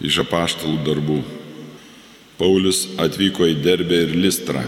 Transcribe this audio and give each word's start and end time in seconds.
Iš 0.00 0.22
apaštalų 0.24 0.78
darbų. 0.86 1.18
Paulius 2.40 2.86
atvyko 2.96 3.44
į 3.50 3.58
Derbę 3.60 3.98
ir 4.06 4.14
Listrą. 4.16 4.62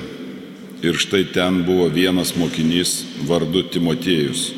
Ir 0.84 0.99
štai 1.00 1.23
ten 1.33 1.62
buvo 1.65 1.86
vienas 1.89 2.34
mokinys 2.36 2.99
vardu 3.25 3.63
Timotiejus. 3.73 4.50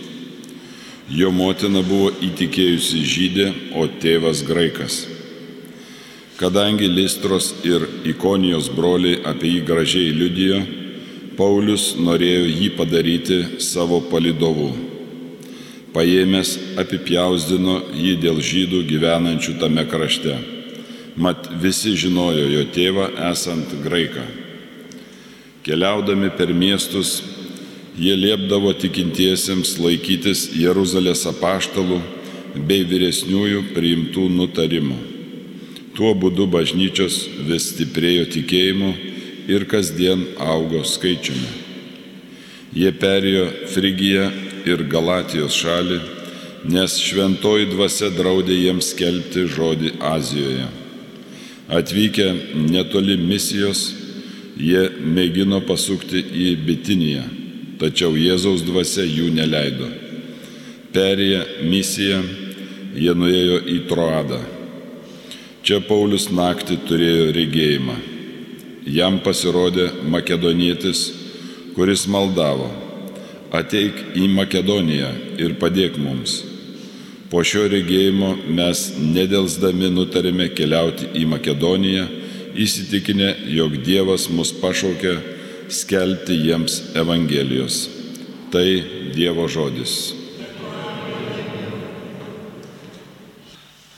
Jo 1.14 1.30
motina 1.30 1.82
buvo 1.84 2.08
įtikėjusi 2.26 3.02
žydė, 3.06 3.46
o 3.78 3.86
tėvas 4.02 4.40
graikas. 4.48 5.04
Kadangi 6.40 6.88
Listros 6.90 7.52
ir 7.62 7.84
Ikonijos 8.10 8.66
broliai 8.74 9.20
apie 9.30 9.52
jį 9.52 9.60
gražiai 9.68 10.16
liudijo, 10.16 10.58
Paulius 11.38 11.92
norėjo 12.00 12.48
jį 12.50 12.72
padaryti 12.74 13.38
savo 13.62 14.00
palidovu. 14.10 14.72
Paėmęs 15.94 16.56
apipjausdino 16.82 17.78
jį 17.94 18.16
dėl 18.26 18.42
žydų 18.42 18.82
gyvenančių 18.90 19.56
tame 19.62 19.86
krašte. 19.86 20.34
Mat 21.16 21.46
visi 21.62 21.92
žinojo 21.94 22.48
jo 22.50 22.64
tėvą 22.74 23.06
esant 23.30 23.70
graiką. 23.84 24.24
Keliaudami 25.64 26.32
per 26.34 26.50
miestus, 26.50 27.20
jie 27.94 28.16
liepdavo 28.18 28.72
tikintiesiems 28.74 29.76
laikytis 29.78 30.48
Jeruzalės 30.58 31.22
apaštalų 31.30 32.00
bei 32.66 32.82
vyresniųjų 32.90 33.62
priimtų 33.76 34.26
nutarimų. 34.34 34.98
Tuo 35.94 36.10
būdu 36.18 36.48
bažnyčios 36.50 37.20
vis 37.46 37.70
stiprėjo 37.70 38.26
tikėjimu 38.34 38.92
ir 39.54 39.68
kasdien 39.70 40.26
augo 40.42 40.82
skaičiumi. 40.82 41.50
Jie 42.74 42.90
perėjo 42.90 43.46
Frigiją 43.70 44.30
ir 44.66 44.82
Galatijos 44.90 45.54
šalį, 45.54 46.00
nes 46.74 46.98
šventoji 46.98 47.70
dvasia 47.70 48.10
draudė 48.10 48.56
jiems 48.58 48.90
skelbti 48.96 49.46
žodį 49.46 50.00
Azijoje. 50.02 50.83
Atvykę 51.68 52.26
netoli 52.70 53.16
misijos, 53.16 53.86
jie 54.60 54.82
mėgino 55.00 55.62
pasukti 55.64 56.20
į 56.20 56.50
Bitiniją, 56.66 57.22
tačiau 57.80 58.12
Jėzaus 58.20 58.66
dvasia 58.66 59.06
jų 59.08 59.30
neleido. 59.32 59.88
Perėję 60.92 61.40
misiją, 61.64 62.20
jie 62.94 63.14
nuėjo 63.16 63.62
į 63.64 63.78
Troadą. 63.88 64.42
Čia 65.64 65.80
Paulius 65.88 66.28
naktį 66.28 66.76
turėjo 66.84 67.32
regėjimą. 67.32 67.96
Jam 68.84 69.22
pasirodė 69.24 69.88
makedonietis, 70.12 71.06
kuris 71.72 72.04
maldavo, 72.04 72.68
ateik 73.56 74.18
į 74.20 74.28
Makedoniją 74.36 75.14
ir 75.40 75.56
padėk 75.56 75.96
mums. 75.96 76.42
Po 77.34 77.40
šio 77.42 77.64
regėjimo 77.66 78.28
mes 78.54 78.80
nedelsdami 78.94 79.88
nutarėme 79.90 80.44
keliauti 80.54 81.08
į 81.18 81.24
Makedoniją, 81.32 82.04
įsitikinę, 82.62 83.32
jog 83.50 83.74
Dievas 83.82 84.28
mus 84.30 84.52
pašaukė 84.60 85.16
skelbti 85.66 86.36
jiems 86.44 86.94
Evangelijos. 86.94 87.90
Tai 88.54 88.62
Dievo 89.16 89.48
žodis. 89.50 90.14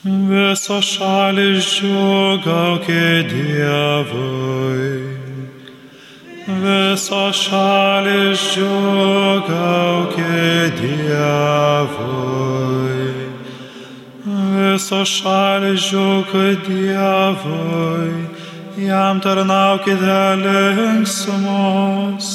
Visos 0.01 0.89
šalis 0.97 1.69
džiugaukė 1.77 3.05
Dievui. 3.35 4.89
Visos 6.65 7.45
šalis 7.45 8.49
džiugaukė 8.57 10.41
Dievui. 10.81 12.96
Visos 14.77 15.09
šalis 15.09 15.89
džiugaukė 15.89 16.61
Dievui. 16.67 18.13
Jam 18.77 19.17
tarnaukite 19.17 20.37
linksmos. 20.37 22.27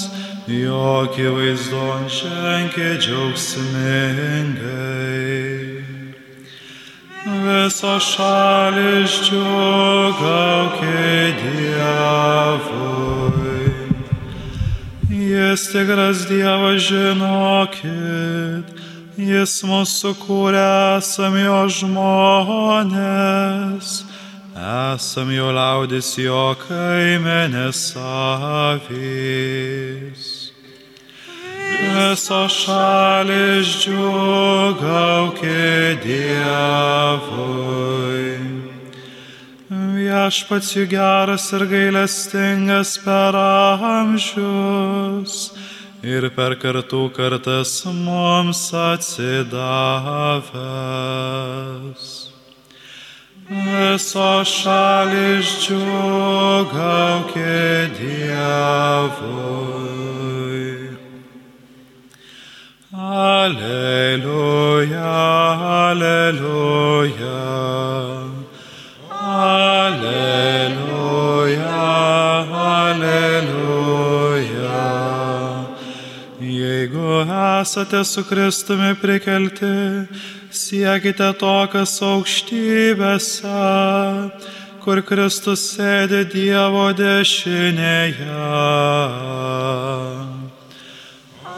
Jokį 0.51 1.27
vaizdon 1.37 2.03
ženkė 2.11 2.99
džiaugsmingai. 2.99 4.27
Visos 7.47 8.05
šalis 8.11 9.13
džiugaukė 9.29 11.07
Dievui. 11.45 12.83
Jis 15.31 15.63
tikras 15.71 16.19
Dievas 16.27 16.83
žinokit, 16.91 18.67
Jis 19.13 19.59
mūsų 19.69 20.15
kūrė, 20.23 20.97
esam 20.97 21.35
jo 21.37 21.69
žmonės, 21.69 22.89
esam 24.57 25.29
jo 25.29 25.53
liaudis, 25.53 26.17
jo 26.17 26.57
kaimenės 26.63 27.93
avys. 28.01 28.89
Visos 31.93 32.57
šalis 32.65 33.85
džiugaukė 33.85 35.61
Dievui. 36.07 37.83
Viešpats 39.93 40.73
jų 40.79 40.89
geras 40.89 41.53
ir 41.53 41.69
gailestingas 41.69 42.97
per 43.05 43.37
amžius 43.37 44.33
ir 46.03 46.27
per 46.35 46.57
kartų 46.59 47.13
kartas 47.15 47.85
mums 47.87 48.75
atsidavęs. 48.75 49.43
Visos 53.53 54.49
šalis 54.49 55.49
džiugaukė 55.63 55.95
Dievui. 57.99 58.83
Alleluja, 62.93 63.99
alleluja. 65.87 67.41
Alleluja, 69.33 70.21
alleluja. 72.67 73.72
Esate 77.63 78.05
su 78.05 78.25
Kristumi 78.25 78.95
prikelti, 79.01 80.07
siekite 80.51 81.33
to, 81.39 81.67
kas 81.73 82.03
aukštybėse, 82.03 83.61
kur 84.83 85.03
Kristus 85.07 85.63
sėdi 85.77 86.25
Dievo 86.33 86.93
dešinėje. 86.99 88.41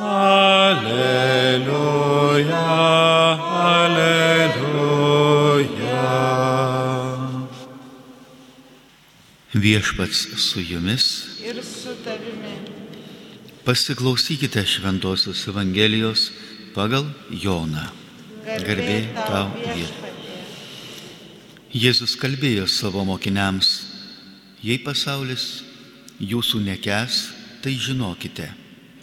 Alleluja, 0.04 1.08
alleluja. 3.64 4.84
Viešpats 9.54 10.18
su 10.36 10.60
jumis. 10.60 11.06
ir 11.44 11.56
su 11.64 11.92
tavimi. 12.04 12.83
Pasiklausykite 13.64 14.66
Šventojios 14.66 15.48
Evangelijos 15.48 16.28
pagal 16.76 17.06
Joną. 17.32 17.86
Garbė 18.44 18.98
tau, 19.16 19.46
viešpatie. 19.56 20.10
Jėzus 21.72 22.12
kalbėjo 22.20 22.66
savo 22.68 23.06
mokiniams, 23.08 23.70
jei 24.60 24.76
pasaulis 24.84 25.62
jūsų 26.20 26.60
nekes, 26.66 27.22
tai 27.64 27.72
žinokite, 27.80 28.50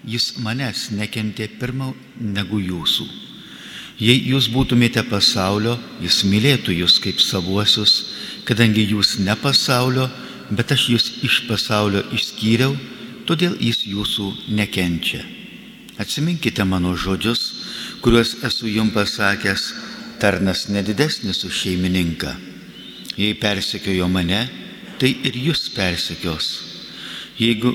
jis 0.05 0.29
manęs 0.45 0.91
nekentė 0.93 1.49
pirmiau 1.57 1.97
negu 2.21 2.61
jūsų. 2.61 3.09
Jei 3.97 4.21
jūs 4.29 4.45
būtumėte 4.53 5.01
pasaulio, 5.09 5.79
jis 6.05 6.21
mylėtų 6.21 6.77
jūs 6.83 7.01
kaip 7.01 7.17
savuosius, 7.17 8.13
kadangi 8.45 8.85
jūs 8.93 9.17
ne 9.25 9.33
pasaulio, 9.41 10.05
bet 10.53 10.77
aš 10.77 10.89
jūs 10.93 11.11
iš 11.25 11.43
pasaulio 11.49 12.05
išskyriau, 12.13 12.77
todėl 13.31 13.55
jis 13.63 13.85
jūsų 13.87 14.27
nekenčia. 14.51 15.21
Atsiminkite 16.01 16.65
mano 16.67 16.97
žodžius, 16.99 17.41
kuriuos 18.03 18.41
esu 18.43 18.67
jums 18.67 18.91
pasakęs, 18.91 19.67
tarnas 20.19 20.67
nedidesnis 20.67 21.45
už 21.47 21.53
šeimininką. 21.63 22.33
Jei 23.15 23.37
persekiojo 23.39 24.09
mane, 24.11 24.41
tai 24.99 25.13
ir 25.23 25.37
jūs 25.47 25.69
persekios. 25.75 26.49
Jeigu 27.39 27.71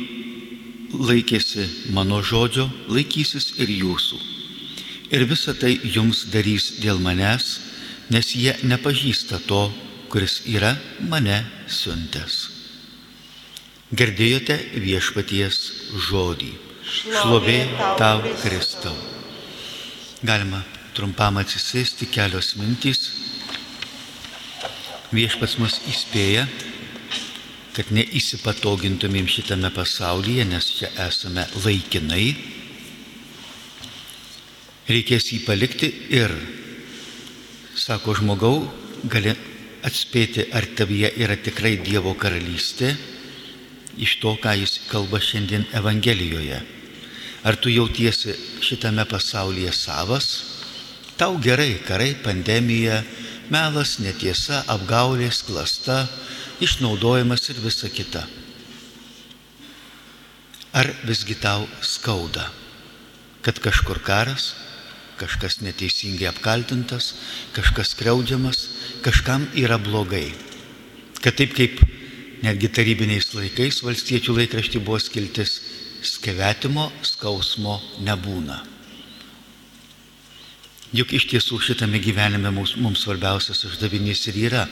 laikėsi 0.92 1.64
mano 1.96 2.20
žodžio, 2.20 2.68
laikysis 2.92 3.54
ir 3.56 3.72
jūsų. 3.72 4.20
Ir 5.14 5.24
visa 5.30 5.54
tai 5.54 5.72
jums 5.82 6.26
darys 6.34 6.74
dėl 6.82 7.00
manęs, 7.00 7.48
nes 8.12 8.34
jie 8.36 8.52
nepažįsta 8.66 9.40
to, 9.48 9.70
kuris 10.12 10.42
yra 10.46 10.76
mane 11.08 11.40
siuntęs. 11.66 12.55
Girdėjote 13.94 14.56
viešpaties 14.82 15.56
žodį. 16.08 16.48
Šlovė 16.82 17.60
tau, 18.00 18.18
Kristau. 18.42 18.96
Galima 20.26 20.64
trumpam 20.96 21.38
atsisėsti 21.38 22.08
kelios 22.10 22.56
mintys. 22.58 23.12
Viešpats 25.14 25.54
mus 25.62 25.78
įspėja, 25.86 26.48
kad 27.78 27.94
neįsipatogintumėm 27.94 29.30
šitame 29.30 29.70
pasaulyje, 29.70 30.50
nes 30.50 30.66
čia 30.80 30.90
esame 31.06 31.46
laikinai. 31.62 32.34
Reikės 34.90 35.30
jį 35.30 35.44
palikti 35.46 35.94
ir, 36.10 36.34
sako 37.78 38.18
žmogau, 38.18 38.56
gali 39.06 39.30
atspėti, 39.86 40.50
ar 40.50 40.66
tavyje 40.74 41.14
yra 41.22 41.38
tikrai 41.38 41.78
Dievo 41.78 42.18
karalystė 42.18 42.96
iš 43.96 44.18
to, 44.20 44.36
ką 44.40 44.54
jis 44.60 44.80
kalba 44.90 45.20
šiandien 45.20 45.66
Evangelijoje. 45.74 46.60
Ar 47.46 47.56
tu 47.56 47.70
jautiesi 47.70 48.34
šitame 48.60 49.04
pasaulyje 49.08 49.72
savas? 49.72 50.28
Tau 51.16 51.38
gerai, 51.40 51.78
karai, 51.86 52.12
pandemija, 52.20 53.00
melas, 53.48 53.96
netiesa, 54.02 54.64
apgaulės, 54.68 55.40
klasta, 55.46 56.04
išnaudojimas 56.60 57.48
ir 57.52 57.62
visa 57.64 57.88
kita. 57.88 58.26
Ar 60.76 60.90
visgi 61.08 61.38
tau 61.40 61.64
skauda, 61.80 62.50
kad 63.40 63.62
kažkur 63.64 64.02
karas, 64.04 64.52
kažkas 65.16 65.62
neteisingai 65.64 66.28
apkaltintas, 66.28 67.14
kažkas 67.56 67.94
kreudžiamas, 67.96 68.66
kažkam 69.06 69.46
yra 69.56 69.78
blogai. 69.80 70.34
Kad 71.24 71.38
taip 71.40 71.54
kaip 71.56 71.80
netgi 72.44 72.68
tarybiniais 72.68 73.32
laikais 73.34 73.82
valstiečių 73.84 74.36
laikrašty 74.40 74.80
buvo 74.82 74.98
skiltis 75.00 75.60
skevetimo 76.04 76.90
skausmo 77.02 77.78
nebūna. 78.04 78.58
Juk 80.96 81.12
iš 81.16 81.26
tiesų 81.32 81.58
šitame 81.60 81.98
gyvenime 82.00 82.52
mums, 82.54 82.76
mums 82.80 83.02
svarbiausias 83.04 83.64
uždavinys 83.68 84.22
ir 84.30 84.38
yra 84.46 84.66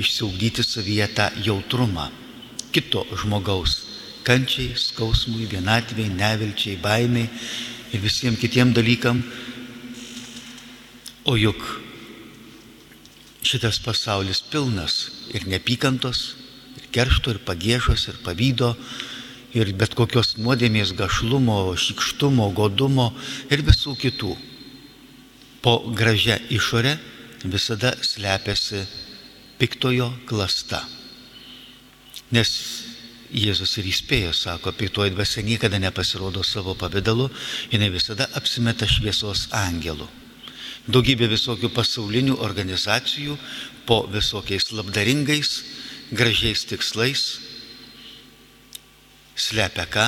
išsiugdyti 0.00 0.64
savyje 0.64 1.08
tą 1.16 1.28
jautrumą 1.44 2.08
kito 2.72 3.04
žmogaus 3.16 3.82
kančiai, 4.26 4.74
skausmui, 4.76 5.46
vienatvėjai, 5.48 6.12
nevilčiai, 6.12 6.78
baimiai 6.82 7.28
ir 7.94 8.02
visiems 8.02 8.40
kitiem 8.40 8.72
dalykam. 8.76 9.22
O 11.26 11.36
juk 11.38 11.62
šitas 13.46 13.78
pasaulis 13.82 14.42
pilnas 14.50 14.96
ir 15.34 15.46
nepykantos, 15.46 16.34
keršto, 16.96 17.36
ir 17.36 17.42
pagėžos, 17.44 18.08
ir 18.10 18.18
pavydo, 18.24 18.72
ir 19.56 19.72
bet 19.76 19.94
kokios 19.96 20.34
nuodėmės 20.40 20.94
gašlumo, 20.96 21.76
šikštumo, 21.76 22.48
godumo 22.56 23.12
ir 23.52 23.64
visų 23.66 23.96
kitų. 24.00 24.34
Po 25.62 25.78
gražia 25.98 26.40
išorė 26.52 26.96
visada 27.44 27.94
slepiasi 28.02 28.84
piktojo 29.60 30.10
klasta. 30.28 30.82
Nes 32.34 32.50
Jėzus 33.36 33.72
ir 33.80 33.88
įspėjo, 33.90 34.30
sako, 34.36 34.70
piktoji 34.72 35.10
dvasia 35.10 35.42
niekada 35.42 35.80
nepasirodo 35.82 36.44
savo 36.46 36.76
pavydalu, 36.78 37.26
jinai 37.72 37.88
visada 37.90 38.28
apsimeta 38.38 38.86
šviesos 38.86 39.48
angelų. 39.56 40.06
Daugybė 40.86 41.26
visokių 41.32 41.72
pasaulinių 41.74 42.36
organizacijų 42.46 43.34
po 43.88 44.04
visokiais 44.12 44.70
labdaringais, 44.70 45.50
gražiais 46.10 46.64
tikslais 46.68 47.40
slepia 49.36 49.86
ką? 49.86 50.06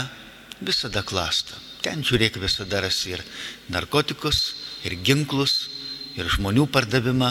Visada 0.60 1.02
klasta. 1.06 1.54
Ten 1.82 2.02
žiūrėk 2.02 2.40
visada 2.42 2.80
rasi 2.82 3.14
ir 3.14 3.22
narkotikus, 3.70 4.56
ir 4.82 4.96
ginklus, 5.06 5.68
ir 6.18 6.26
žmonių 6.26 6.66
pardavimą. 6.74 7.30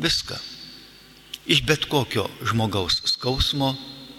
Viską. 0.00 0.38
Iš 1.52 1.60
bet 1.68 1.84
kokio 1.90 2.24
žmogaus 2.48 3.02
skausmo, 3.10 3.74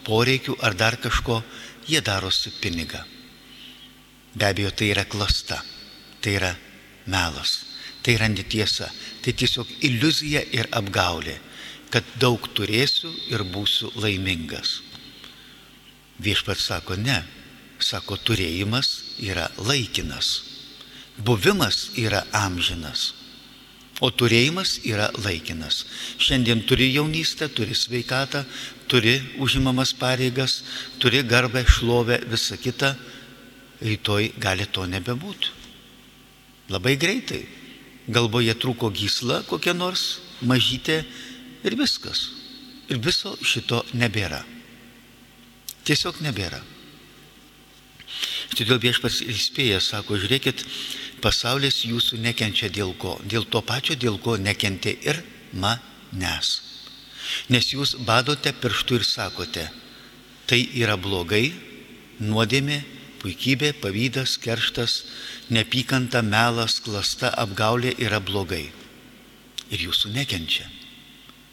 poreikių 0.06 0.60
ar 0.62 0.76
dar 0.78 1.00
kažko 1.02 1.42
jie 1.88 2.02
darosi 2.04 2.52
pinigą. 2.62 3.02
Be 4.36 4.50
abejo, 4.50 4.72
tai 4.72 4.92
yra 4.92 5.06
klasta, 5.06 5.62
tai 6.22 6.36
yra 6.38 6.52
melas, 7.06 7.64
tai 8.02 8.18
yra 8.18 8.28
netiesa, 8.30 8.90
tai 9.22 9.34
tiesiog 9.34 9.70
iliuzija 9.86 10.44
ir 10.54 10.70
apgaulė, 10.74 11.38
kad 11.94 12.06
daug 12.18 12.48
turėsiu 12.58 13.12
ir 13.30 13.44
būsiu 13.54 13.92
laimingas. 14.02 14.80
Viešpats 16.24 16.66
sako, 16.72 16.98
ne, 16.98 17.20
sako, 17.78 18.18
turėjimas 18.18 19.18
yra 19.22 19.46
laikinas, 19.62 20.40
buvimas 21.22 21.92
yra 22.00 22.24
amžinas. 22.34 23.12
O 24.02 24.10
turėjimas 24.10 24.80
yra 24.90 25.12
laikinas. 25.22 25.84
Šiandien 26.18 26.64
turi 26.68 26.90
jaunystę, 26.96 27.46
turi 27.54 27.76
sveikatą, 27.78 28.42
turi 28.90 29.20
užimamas 29.40 29.94
pareigas, 29.94 30.64
turi 31.00 31.22
garbę, 31.24 31.62
šlovę, 31.70 32.18
visą 32.32 32.58
kitą. 32.58 32.96
Rytoj 33.84 34.32
gali 34.42 34.66
to 34.66 34.88
nebebūti. 34.90 35.54
Labai 36.74 36.96
greitai. 36.98 37.44
Galvoje 38.10 38.56
trūko 38.60 38.90
gysla 38.92 39.44
kokia 39.48 39.76
nors, 39.78 40.24
mažytė 40.42 41.04
ir 41.64 41.78
viskas. 41.80 42.28
Ir 42.92 43.00
viso 43.04 43.36
šito 43.42 43.82
nebėra. 43.96 44.44
Tiesiog 45.88 46.20
nebėra. 46.24 46.60
Todėl 48.54 48.78
viešpas 48.84 49.22
įspėja, 49.26 49.80
sako, 49.82 50.20
žiūrėkit, 50.22 50.62
pasaulis 51.24 51.82
jūsų 51.88 52.20
nekenčia 52.22 52.70
dėl 52.70 52.94
ko? 53.00 53.16
Dėl 53.26 53.48
to 53.50 53.64
pačio, 53.66 53.98
dėl 53.98 54.20
ko 54.22 54.38
nekentė 54.38 54.94
ir 55.02 55.24
manęs. 55.58 56.52
Nes 57.50 57.72
jūs 57.74 57.96
badote 58.06 58.54
pirštų 58.54 59.00
ir 59.00 59.08
sakote, 59.08 59.66
tai 60.46 60.62
yra 60.78 61.00
blogai, 61.00 61.50
nuodėmė, 62.22 62.84
puikybė, 63.24 63.74
pavydas, 63.82 64.36
kerštas, 64.44 65.00
nepykanta, 65.50 66.22
melas, 66.22 66.78
klasta, 66.84 67.32
apgaulė 67.32 67.96
yra 67.98 68.20
blogai. 68.22 68.68
Ir 69.74 69.88
jūsų 69.88 70.14
nekenčia. 70.14 70.68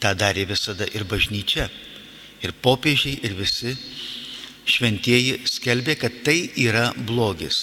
Ta 0.01 0.15
darė 0.17 0.47
visada 0.49 0.87
ir 0.97 1.05
bažnyčia, 1.05 1.69
ir 2.41 2.55
popiežiai, 2.65 3.19
ir 3.27 3.37
visi 3.37 3.75
šventieji 4.71 5.41
skelbė, 5.49 5.97
kad 6.01 6.23
tai 6.25 6.39
yra 6.57 6.91
blogis. 6.97 7.59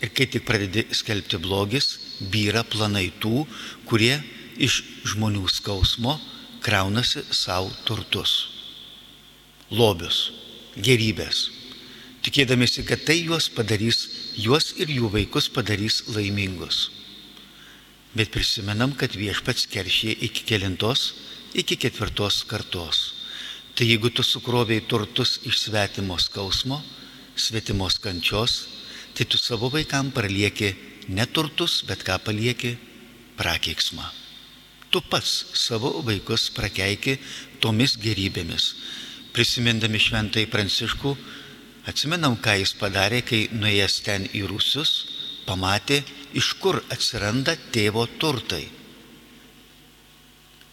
Ir 0.00 0.12
kai 0.12 0.28
tik 0.28 0.44
pradedi 0.48 0.86
skelbti 0.92 1.40
blogis, 1.40 1.96
vyra 2.32 2.62
planai 2.64 3.10
tų, 3.20 3.44
kurie 3.88 4.16
iš 4.56 4.82
žmonių 5.12 5.44
skausmo 5.52 6.16
kraunasi 6.64 7.22
savo 7.30 7.70
turtus, 7.86 8.32
lobius, 9.70 10.32
gerybės, 10.76 11.46
tikėdamėsi, 12.26 12.84
kad 12.88 13.04
tai 13.06 13.20
juos 13.20 13.48
padarys, 13.52 14.06
juos 14.40 14.72
ir 14.80 14.90
jų 14.90 15.12
vaikus 15.12 15.48
padarys 15.52 16.02
laimingus. 16.10 16.88
Bet 18.16 18.32
prisimenam, 18.32 18.94
kad 18.96 19.14
viešpats 19.14 19.68
keršė 19.70 20.16
iki 20.26 20.46
kelintos, 20.48 21.12
iki 21.56 21.76
ketvirtos 21.80 22.44
kartos. 22.44 23.14
Tai 23.76 23.86
jeigu 23.88 24.10
tu 24.12 24.22
sukroviai 24.22 24.84
turtus 24.84 25.40
iš 25.48 25.58
svetimo 25.64 26.18
skausmo, 26.20 26.82
svetimos 27.36 27.98
kančios, 28.00 28.68
tai 29.14 29.24
tu 29.24 29.40
savo 29.40 29.68
vaikam 29.72 30.12
palieki 30.12 30.74
ne 31.08 31.26
turtus, 31.26 31.82
bet 31.88 32.04
ką 32.04 32.18
palieki? 32.24 32.76
Prakeiksmą. 33.36 34.04
Tu 34.90 35.00
pats 35.00 35.32
savo 35.52 36.00
vaikus 36.04 36.48
prakeiki 36.56 37.18
tomis 37.60 37.96
gerybėmis. 38.00 38.70
Prisimindami 39.36 40.00
šventai 40.00 40.46
pranciškų, 40.48 41.12
atsimenam, 41.88 42.36
ką 42.40 42.56
jis 42.62 42.72
padarė, 42.80 43.20
kai 43.20 43.48
nuėjęs 43.52 44.00
ten 44.08 44.24
į 44.32 44.46
rusius, 44.48 45.04
pamatė, 45.44 46.00
iš 46.32 46.54
kur 46.60 46.80
atsiranda 46.88 47.56
tėvo 47.72 48.06
turtai 48.20 48.64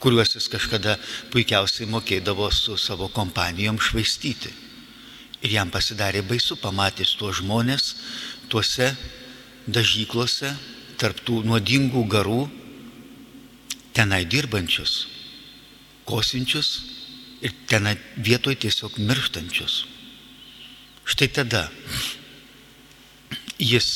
kuriuos 0.03 0.35
jis 0.35 0.49
kažkada 0.51 0.97
puikiausiai 1.31 1.87
mokėdavo 1.87 2.49
su 2.51 2.75
savo 2.77 3.07
kompanijom 3.07 3.79
švaistyti. 3.79 4.51
Ir 5.43 5.55
jam 5.57 5.71
pasidarė 5.71 6.23
baisu 6.27 6.57
pamatys 6.59 7.15
tuos 7.19 7.39
žmonės 7.39 7.93
tuose 8.51 8.89
dažyklose, 9.67 10.51
tarptų 10.99 11.41
nuodingų 11.47 12.03
garų, 12.11 12.41
tenai 13.95 14.23
dirbančius, 14.27 15.07
kosinčius 16.07 16.69
ir 17.43 17.55
tenai 17.67 17.95
vietoj 18.17 18.57
tiesiog 18.59 18.99
mirštančius. 18.99 19.83
Štai 21.03 21.27
tada 21.31 21.65
jis 23.59 23.87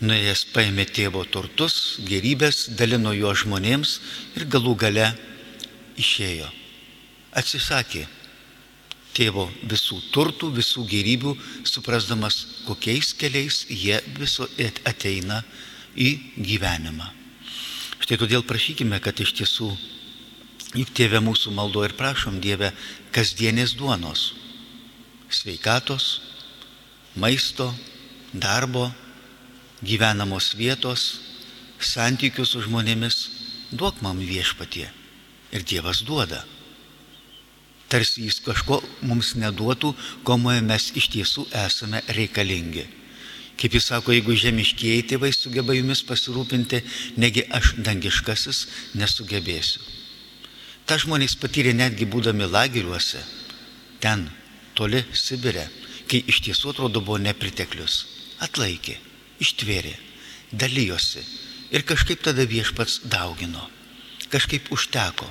nuėjęs 0.00 0.44
paėmė 0.54 0.86
tėvo 0.94 1.24
turtus, 1.26 1.98
gerybės, 2.06 2.68
dalino 2.78 3.12
juo 3.16 3.32
žmonėms 3.34 3.98
ir 4.38 4.46
galų 4.50 4.76
gale 4.78 5.08
išėjo. 5.98 6.48
Atsisakė 7.38 8.06
tėvo 9.16 9.48
visų 9.66 9.98
turtų, 10.14 10.52
visų 10.54 10.86
gerybių, 10.88 11.34
suprasdamas, 11.66 12.38
kokiais 12.68 13.12
keliais 13.18 13.64
jie 13.68 13.98
viso 14.18 14.46
ateina 14.86 15.42
į 15.98 16.14
gyvenimą. 16.38 17.10
Štai 17.98 18.20
todėl 18.20 18.46
prašykime, 18.46 19.00
kad 19.02 19.18
iš 19.20 19.34
tiesų 19.40 19.72
Juk 20.76 20.90
tėvė 20.92 21.22
mūsų 21.24 21.54
maldo 21.56 21.80
ir 21.86 21.94
prašom 21.96 22.42
Dievę 22.44 22.74
kasdienės 23.14 23.72
duonos, 23.78 24.34
sveikatos, 25.32 26.20
maisto, 27.16 27.70
darbo, 28.34 28.90
gyvenamos 29.82 30.52
vietos, 30.58 31.20
santykių 31.78 32.44
su 32.46 32.62
žmonėmis, 32.66 33.16
duok 33.72 34.02
man 34.02 34.18
viešpatie. 34.18 34.88
Ir 35.52 35.64
Dievas 35.64 36.02
duoda. 36.04 36.42
Tarsi 37.88 38.26
jis 38.26 38.42
kažko 38.44 38.82
mums 39.00 39.32
neduotų, 39.40 39.94
ko 40.24 40.36
mes 40.36 40.90
iš 40.92 41.08
tiesų 41.14 41.46
esame 41.64 42.02
reikalingi. 42.08 42.84
Kaip 43.58 43.74
jis 43.74 43.88
sako, 43.90 44.12
jeigu 44.12 44.36
žemiškieji 44.36 45.06
tėvai 45.10 45.32
sugeba 45.32 45.74
jumis 45.74 46.04
pasirūpinti, 46.06 46.82
negi 47.16 47.42
aš 47.50 47.74
dangiškasis 47.82 48.66
nesugebėsiu. 48.94 49.80
Ta 50.86 50.96
žmonės 51.00 51.34
patyrė 51.40 51.72
netgi 51.74 52.06
būdami 52.06 52.46
lageriuose, 52.48 53.18
ten, 54.00 54.28
toli 54.74 55.02
Sibire, 55.12 55.66
kai 56.08 56.22
iš 56.28 56.44
tiesų 56.46 56.70
atrodo 56.72 57.02
buvo 57.04 57.18
nepriteklius. 57.18 58.04
Atlaikė, 58.40 58.94
ištvėrė, 59.42 59.94
dalyjosi 60.52 61.24
ir 61.70 61.84
kažkaip 61.84 62.22
tada 62.24 62.46
viešpats 62.48 63.02
daugino. 63.10 63.68
Kažkaip 64.28 64.68
užteko, 64.72 65.26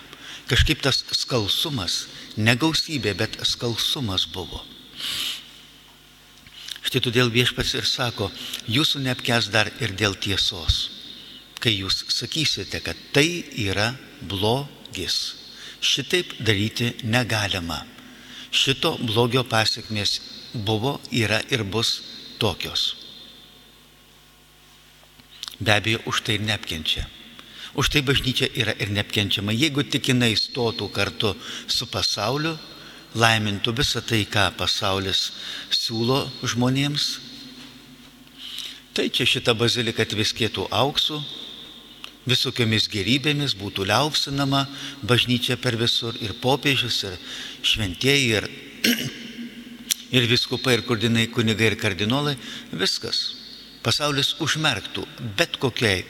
kažkaip 0.49 0.81
tas 0.81 1.03
skalsumas, 1.13 2.07
negausybė, 2.37 3.13
bet 3.17 3.37
skalsumas 3.45 4.25
buvo. 4.33 4.63
Štai 6.87 7.01
todėl 7.03 7.29
viešpats 7.33 7.75
ir 7.75 7.85
sako, 7.85 8.29
jūsų 8.71 9.03
neapkes 9.05 9.51
dar 9.53 9.69
ir 9.83 9.93
dėl 9.97 10.15
tiesos. 10.15 10.87
Kai 11.59 11.73
jūs 11.75 12.05
sakysite, 12.13 12.79
kad 12.85 12.97
tai 13.13 13.43
yra 13.59 13.91
blogis, 14.21 15.35
šitaip 15.81 16.37
daryti 16.39 16.93
negalima. 17.03 17.83
Šito 18.53 18.95
blogio 19.01 19.43
pasiekmės 19.43 20.21
buvo, 20.53 20.97
yra 21.11 21.41
ir 21.51 21.65
bus 21.67 21.99
tokios. 22.39 22.96
Be 25.59 25.73
abejo, 25.73 26.01
už 26.05 26.21
tai 26.21 26.37
ir 26.37 26.45
neapkenčia. 26.45 27.07
Už 27.77 27.89
tai 27.89 28.01
bažnyčia 28.01 28.49
yra 28.53 28.73
ir 28.77 28.89
neapkenčiama. 28.89 29.53
Jeigu 29.53 29.85
tik 29.85 30.09
jinai 30.09 30.33
stotų 30.37 30.89
kartu 30.93 31.33
su 31.69 31.85
pasauliu, 31.89 32.55
laimintų 33.17 33.73
visą 33.77 34.01
tai, 34.01 34.25
ką 34.25 34.51
pasaulis 34.57 35.31
siūlo 35.73 36.25
žmonėms. 36.41 37.07
Tai 38.97 39.09
čia 39.13 39.29
šita 39.29 39.53
bazilika 39.53 40.05
atviskėtų 40.05 40.65
auksų, 40.73 41.21
visokiomis 42.27 42.89
gerybėmis 42.89 43.53
būtų 43.57 43.85
liaupsinama 43.87 44.65
bažnyčia 45.05 45.57
per 45.61 45.77
visur 45.77 46.17
ir 46.21 46.33
popiežius, 46.41 47.03
ir 47.05 47.17
šventieji, 47.61 48.41
ir, 48.41 48.49
ir 50.17 50.29
viskupai, 50.29 50.79
ir 50.79 50.85
kurdinai, 50.89 51.29
kunigai, 51.29 51.71
ir 51.71 51.77
kardinolai, 51.79 52.35
viskas. 52.73 53.36
Pasaulis 53.87 54.33
užmerktų 54.43 55.05
bet 55.39 55.55
kokiai, 55.61 56.01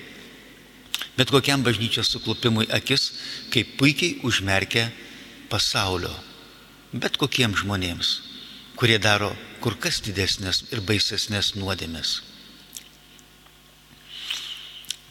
bet 1.18 1.30
kokiam 1.30 1.62
bažnyčios 1.62 2.10
suklupimui 2.10 2.66
akis, 2.74 3.12
kaip 3.54 3.76
puikiai 3.78 4.18
užmerkia 4.26 4.88
pasaulio 5.52 6.16
bet 6.94 7.18
kokiems 7.20 7.64
žmonėms, 7.64 8.10
kurie 8.80 8.98
daro 9.00 9.34
kur 9.62 9.76
kas 9.82 10.00
didesnės 10.06 10.68
ir 10.72 10.82
baisesnės 10.86 11.56
nuodėmės. 11.58 12.22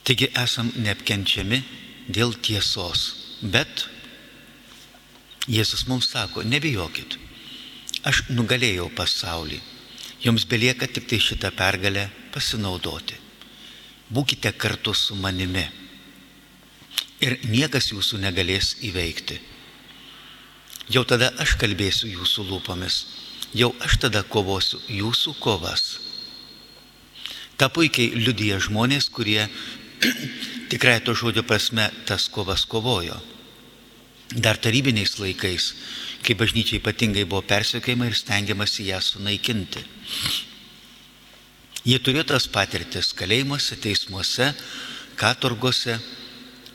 Taigi 0.07 0.31
esam 0.39 0.71
neapkenčiami 0.77 1.63
dėl 2.09 2.35
tiesos, 2.39 3.09
bet 3.43 3.89
Jėzus 5.47 5.85
mums 5.87 6.09
sako, 6.11 6.43
nebijokit, 6.43 7.19
aš 8.03 8.25
nugalėjau 8.35 8.89
pasaulį, 8.99 9.61
jums 10.25 10.47
belieka 10.51 10.89
tik 10.91 11.07
tai 11.07 11.21
šitą 11.23 11.53
pergalę 11.55 12.09
pasinaudoti. 12.37 13.17
Būkite 14.13 14.53
kartu 14.53 14.93
su 14.95 15.17
manimi 15.19 15.65
ir 17.25 17.39
niekas 17.49 17.91
jūsų 17.95 18.21
negalės 18.23 18.77
įveikti. 18.85 19.39
Jau 20.93 21.03
tada 21.09 21.33
aš 21.43 21.57
kalbėsiu 21.59 22.13
jūsų 22.13 22.45
lūpomis, 22.51 22.97
jau 23.57 23.73
aš 23.83 23.97
tada 24.05 24.23
kovosiu 24.23 24.79
jūsų 24.93 25.35
kovas. 25.43 25.87
Ta 27.57 27.71
puikiai 27.73 28.13
liudyja 28.21 28.61
žmonės, 28.63 29.09
kurie 29.11 29.49
tikrai 30.71 31.01
to 31.01 31.17
žodžio 31.17 31.43
prasme 31.49 31.89
tas 32.07 32.29
kovas 32.29 32.67
kovojo. 32.69 33.17
Dar 34.37 34.59
tarybiniais 34.59 35.17
laikais, 35.23 35.73
kai 36.27 36.37
bažnyčiai 36.39 36.83
ypatingai 36.83 37.25
buvo 37.25 37.43
persiekėjama 37.47 38.11
ir 38.11 38.19
stengiamasi 38.19 38.91
ją 38.91 39.01
sunaikinti. 39.03 39.83
Jie 41.87 42.01
turėjo 42.03 42.25
tas 42.33 42.49
patirtis 42.51 43.13
kalėjimuose, 43.15 43.77
teismuose, 43.79 44.49
katorgose 45.15 45.95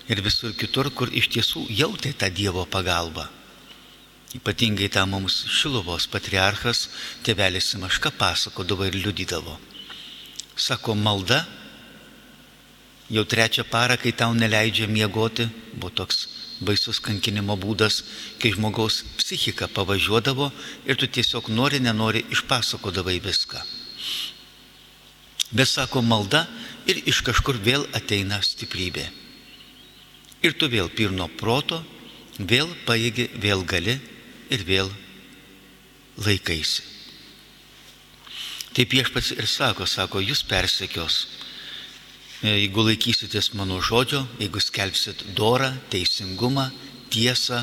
ir 0.08 0.22
visur 0.24 0.53
kitur, 0.56 0.88
kur 0.96 1.12
iš 1.12 1.27
tiesų 1.34 1.65
jautė 1.68 2.13
tą 2.15 2.30
Dievo 2.32 2.63
pagalbą. 2.63 3.25
Ypatingai 4.39 4.88
tą 4.88 5.03
mums 5.12 5.41
Šiluvos 5.51 6.06
patriarchas 6.08 6.86
tėvelis 7.27 7.74
Simaška 7.74 8.13
pasakodavo 8.15 8.88
ir 8.88 8.96
liudydavo. 9.01 9.58
Sako, 10.56 10.96
malda 10.96 11.41
jau 13.12 13.25
trečią 13.27 13.68
parą, 13.68 14.00
kai 14.00 14.15
tau 14.15 14.32
neleidžia 14.32 14.88
miegoti, 14.88 15.50
buvo 15.75 15.91
toks 15.91 16.24
baisus 16.63 17.03
kankinimo 17.03 17.60
būdas, 17.60 18.00
kai 18.39 18.53
žmogaus 18.56 19.01
psichika 19.20 19.68
pavažiuodavo 19.68 20.53
ir 20.88 20.96
tu 20.96 21.12
tiesiog 21.20 21.51
nori, 21.51 21.84
nenori 21.84 22.24
išpasakodavai 22.32 23.20
viską. 23.20 23.60
Bet 25.51 25.67
sako 25.67 26.01
malda 26.01 26.46
ir 26.88 27.01
iš 27.08 27.22
kažkur 27.27 27.60
vėl 27.60 27.84
ateina 27.98 28.39
stiprybė. 28.43 29.03
Ir 30.41 30.55
tu 30.58 30.70
vėl 30.72 30.89
pirno 30.89 31.27
proto, 31.38 31.81
vėl 32.39 32.72
paėgi, 32.88 33.27
vėl 33.38 33.65
gali 33.67 34.00
ir 34.50 34.63
vėl 34.65 34.89
laikaisi. 36.24 36.88
Taip 38.72 38.93
viešpats 38.96 39.34
ir 39.36 39.48
sako, 39.51 39.86
sako, 39.86 40.22
jūs 40.24 40.46
persekios. 40.48 41.25
Jeigu 42.41 42.86
laikysitės 42.88 43.51
mano 43.53 43.81
žodžio, 43.84 44.24
jeigu 44.39 44.62
skelbsit 44.63 45.25
dorą, 45.38 45.74
teisingumą, 45.91 46.70
tiesą, 47.12 47.60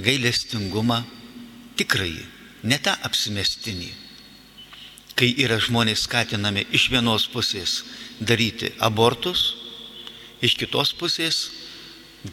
gailestingumą, 0.00 1.02
tikrai, 1.78 2.16
ne 2.64 2.78
tą 2.82 2.96
apsimestinį. 3.06 3.92
Kai 5.20 5.34
yra 5.44 5.58
žmonės 5.60 6.06
skatinami 6.06 6.62
iš 6.72 6.86
vienos 6.88 7.26
pusės 7.28 7.82
daryti 8.24 8.70
abortus, 8.80 9.50
iš 10.40 10.54
kitos 10.56 10.94
pusės 10.96 11.42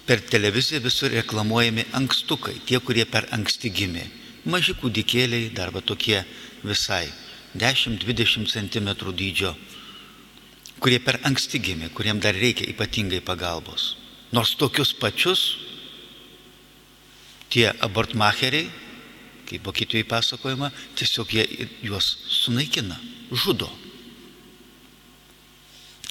per 0.08 0.22
televiziją 0.24 0.79
visur 0.86 1.12
reklamuojami 1.12 1.84
ankstukai, 2.00 2.56
tie, 2.63 2.79
kurie 2.79 3.03
per 3.03 3.27
anksti 3.36 3.72
gimė. 3.75 4.06
Maži 4.48 4.77
kūdikėliai, 4.79 5.51
dar 5.51 5.74
va 5.75 5.84
tokie 5.84 6.22
visai 6.63 7.10
10-20 7.60 8.48
cm 8.48 8.89
dydžio, 9.12 9.51
kurie 10.79 11.03
per 11.03 11.20
anksti 11.27 11.60
gimė, 11.60 11.91
kuriem 11.91 12.24
dar 12.24 12.39
reikia 12.39 12.72
ypatingai 12.72 13.20
pagalbos. 13.20 13.98
Nors 14.32 14.56
tokius 14.56 14.94
pačius 14.96 15.58
tie 17.51 17.67
abortmacheriai, 17.84 18.87
kaip 19.48 19.66
Vokietijoje 19.66 20.08
pasakojama, 20.08 20.72
tiesiog 20.96 21.34
jie 21.34 21.68
juos 21.88 22.10
sunaikina, 22.30 23.00
žudo. 23.32 23.70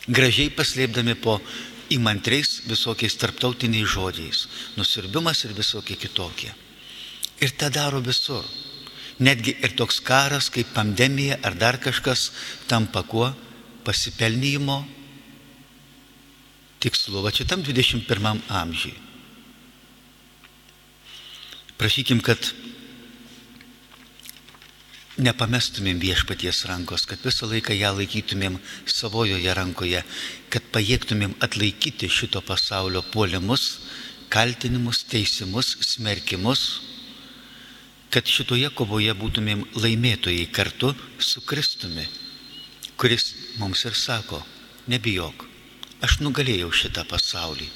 Gražiai 0.07 0.53
paslėpdami 0.55 1.17
po 1.19 1.41
įmantriais 1.93 2.63
visokiais 2.67 3.17
tarptautiniais 3.19 3.91
žodžiais, 3.91 4.47
nusirbimas 4.79 5.45
ir 5.47 5.55
visokie 5.55 5.97
kitokie. 5.99 6.53
Ir 7.43 7.53
tą 7.59 7.71
daro 7.71 8.01
visur. 8.01 8.45
Netgi 9.19 9.57
ir 9.65 9.73
toks 9.77 10.01
karas 10.05 10.51
kaip 10.53 10.75
pandemija 10.77 11.39
ar 11.43 11.57
dar 11.57 11.79
kažkas 11.81 12.31
tampa 12.69 13.03
kuo 13.03 13.31
pasipelnymo 13.85 14.83
tikslu, 16.81 17.23
va 17.25 17.33
šitam 17.33 17.65
21 17.65 18.43
amžiui. 18.49 18.95
Prašykim, 21.77 22.21
kad 22.25 22.41
nepamestumėm 25.17 26.01
viešpaties 26.01 26.65
rankos, 26.69 27.07
kad 27.09 27.23
visą 27.25 27.49
laiką 27.49 27.75
ją 27.77 27.93
laikytumėm 27.97 28.59
savojoje 28.85 29.55
rankoje, 29.57 30.03
kad 30.53 30.67
pajėgtumėm 30.75 31.37
atlaikyti 31.45 32.09
šito 32.13 32.43
pasaulio 32.45 33.03
puolimus, 33.13 33.87
kaltinimus, 34.29 35.05
teisimus, 35.09 35.77
smerkimus, 35.81 36.67
kad 38.13 38.29
šitoje 38.29 38.69
kovoje 38.77 39.15
būtumėm 39.17 39.65
laimėtojai 39.77 40.47
kartu 40.53 40.93
su 41.19 41.43
Kristumi, 41.49 42.07
kuris 42.97 43.33
mums 43.61 43.85
ir 43.89 43.97
sako, 43.97 44.43
nebijok, 44.89 45.47
aš 46.05 46.21
nugalėjau 46.21 46.71
šitą 46.73 47.07
pasaulį. 47.09 47.69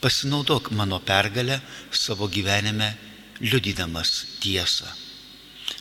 Pasinaudok 0.00 0.70
mano 0.72 0.96
pergalę 1.04 1.60
savo 1.92 2.28
gyvenime, 2.28 2.94
liudydamas 3.40 4.40
tiesą, 4.40 4.88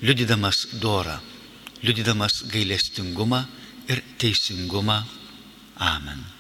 liudydamas 0.01 0.68
dorą, 0.82 1.18
liudydamas 1.84 2.44
gailestingumą 2.53 3.44
ir 3.89 4.01
teisingumą. 4.18 5.03
Amen. 5.77 6.38